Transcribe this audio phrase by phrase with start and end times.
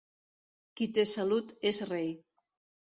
[0.79, 2.13] Qui té salut és rei.